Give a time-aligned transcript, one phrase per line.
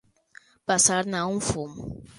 [0.71, 1.79] Passar-ne un fum.